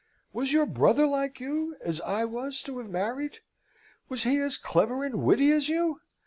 Was 0.33 0.51
your 0.51 0.65
brother 0.65 1.05
like 1.05 1.39
you, 1.39 1.77
as 1.79 2.01
I 2.01 2.25
was 2.25 2.63
to 2.63 2.79
have 2.79 2.89
married? 2.89 3.37
Was 4.09 4.23
he 4.23 4.39
as 4.39 4.57
clever 4.57 5.03
and 5.03 5.21
witty 5.21 5.51
as 5.51 5.69
you? 5.69 6.01